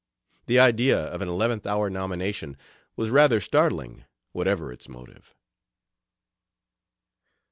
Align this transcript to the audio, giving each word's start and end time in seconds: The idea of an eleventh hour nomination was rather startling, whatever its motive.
The 0.47 0.57
idea 0.57 0.97
of 0.97 1.21
an 1.21 1.29
eleventh 1.29 1.67
hour 1.67 1.87
nomination 1.87 2.57
was 2.95 3.11
rather 3.11 3.39
startling, 3.39 4.03
whatever 4.31 4.71
its 4.73 4.89
motive. 4.89 5.35